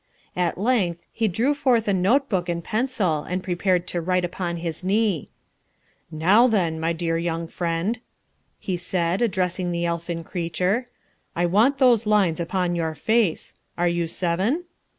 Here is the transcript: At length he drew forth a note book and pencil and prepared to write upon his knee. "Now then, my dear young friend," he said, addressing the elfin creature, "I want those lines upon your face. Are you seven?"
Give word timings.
At 0.35 0.57
length 0.57 1.05
he 1.11 1.27
drew 1.27 1.53
forth 1.53 1.87
a 1.87 1.93
note 1.93 2.27
book 2.27 2.49
and 2.49 2.63
pencil 2.63 3.21
and 3.21 3.43
prepared 3.43 3.85
to 3.89 4.01
write 4.01 4.25
upon 4.25 4.57
his 4.57 4.83
knee. 4.83 5.29
"Now 6.09 6.47
then, 6.47 6.79
my 6.79 6.91
dear 6.91 7.19
young 7.19 7.47
friend," 7.47 7.99
he 8.57 8.77
said, 8.77 9.21
addressing 9.21 9.71
the 9.71 9.85
elfin 9.85 10.23
creature, 10.23 10.87
"I 11.35 11.45
want 11.45 11.77
those 11.77 12.07
lines 12.07 12.39
upon 12.39 12.73
your 12.73 12.95
face. 12.95 13.53
Are 13.77 13.87
you 13.87 14.07
seven?" 14.07 14.63